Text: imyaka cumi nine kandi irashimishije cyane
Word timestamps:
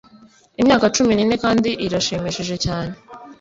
imyaka 0.61 0.85
cumi 0.95 1.11
nine 1.17 1.35
kandi 1.43 1.69
irashimishije 1.85 2.55
cyane 2.65 2.93